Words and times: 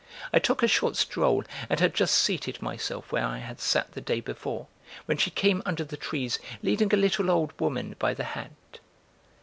I 0.33 0.39
took 0.39 0.63
a 0.63 0.67
short 0.67 0.95
stroll 0.95 1.43
and 1.69 1.79
had 1.79 1.93
just 1.93 2.15
seated 2.15 2.59
myself 2.59 3.11
where 3.11 3.23
I 3.23 3.37
had 3.37 3.59
sat 3.61 3.91
the 3.91 4.01
day 4.01 4.19
before, 4.19 4.65
when 5.05 5.19
she 5.19 5.29
came 5.29 5.61
under 5.63 5.83
the 5.83 5.95
trees, 5.95 6.39
leading 6.63 6.91
a 6.91 6.97
little 6.97 7.29
old 7.29 7.53
woman 7.61 7.95
by 7.99 8.15
the 8.15 8.23
hand. 8.23 8.79